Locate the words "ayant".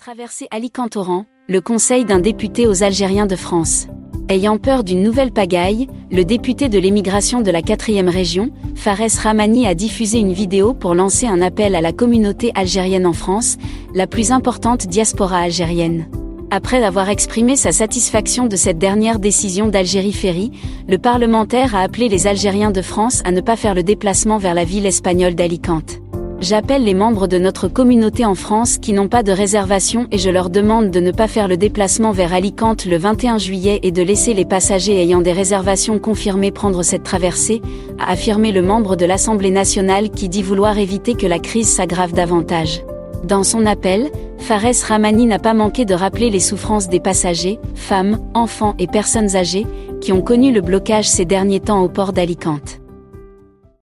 4.30-4.56, 35.02-35.20